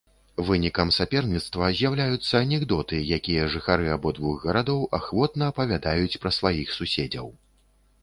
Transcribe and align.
Вынікам 0.45 0.87
саперніцтва 0.95 1.69
з'яўляюцца 1.81 2.33
анекдоты, 2.47 3.03
якія 3.19 3.43
жыхары 3.59 3.93
абодвух 3.99 4.35
гарадоў 4.49 4.81
ахвотна 5.03 5.43
апавядаюць 5.55 6.19
пра 6.25 6.37
сваіх 6.41 6.67
суседзяў. 6.83 7.35